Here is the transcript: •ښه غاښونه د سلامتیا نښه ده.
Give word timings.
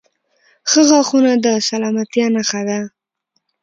•ښه 0.69 0.81
غاښونه 0.89 1.31
د 1.43 1.47
سلامتیا 1.69 2.25
نښه 2.35 2.61
ده. 2.67 2.79